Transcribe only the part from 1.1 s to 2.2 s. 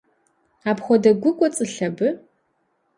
гу кӏуэцӏылъ абы?